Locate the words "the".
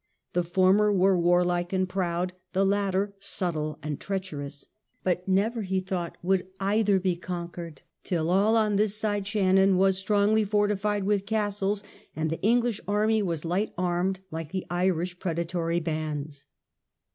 0.33-0.43, 2.53-2.65, 12.31-12.41, 14.51-14.65